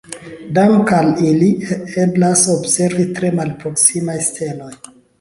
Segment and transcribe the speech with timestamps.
[0.57, 1.51] Dank'al ili
[2.05, 4.77] eblas observi tre malproksimaj steloj.